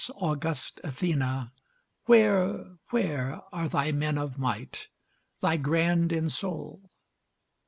[0.15, 1.53] august Athena!
[2.05, 4.87] where, Where are thy men of might?
[5.41, 6.89] thy grand in soul?